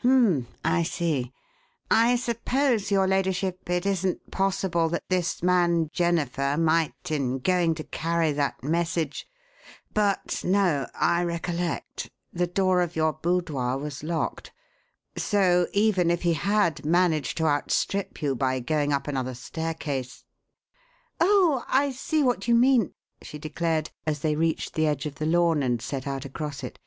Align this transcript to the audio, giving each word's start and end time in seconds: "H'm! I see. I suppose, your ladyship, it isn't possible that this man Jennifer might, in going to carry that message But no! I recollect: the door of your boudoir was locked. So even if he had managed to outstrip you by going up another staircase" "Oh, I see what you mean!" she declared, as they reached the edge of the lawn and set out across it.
"H'm! 0.00 0.46
I 0.62 0.82
see. 0.82 1.32
I 1.90 2.16
suppose, 2.16 2.90
your 2.90 3.06
ladyship, 3.08 3.70
it 3.70 3.86
isn't 3.86 4.30
possible 4.30 4.90
that 4.90 5.08
this 5.08 5.42
man 5.42 5.88
Jennifer 5.94 6.58
might, 6.58 7.10
in 7.10 7.38
going 7.38 7.74
to 7.76 7.84
carry 7.84 8.30
that 8.32 8.62
message 8.62 9.26
But 9.94 10.44
no! 10.44 10.86
I 10.94 11.22
recollect: 11.24 12.10
the 12.30 12.46
door 12.46 12.82
of 12.82 12.96
your 12.96 13.14
boudoir 13.14 13.78
was 13.78 14.02
locked. 14.02 14.52
So 15.16 15.66
even 15.72 16.10
if 16.10 16.20
he 16.20 16.34
had 16.34 16.84
managed 16.84 17.38
to 17.38 17.46
outstrip 17.46 18.20
you 18.20 18.34
by 18.34 18.60
going 18.60 18.92
up 18.92 19.08
another 19.08 19.32
staircase" 19.32 20.26
"Oh, 21.18 21.64
I 21.66 21.92
see 21.92 22.22
what 22.22 22.46
you 22.46 22.54
mean!" 22.54 22.92
she 23.22 23.38
declared, 23.38 23.88
as 24.06 24.18
they 24.20 24.36
reached 24.36 24.74
the 24.74 24.86
edge 24.86 25.06
of 25.06 25.14
the 25.14 25.24
lawn 25.24 25.62
and 25.62 25.80
set 25.80 26.06
out 26.06 26.26
across 26.26 26.62
it. 26.62 26.78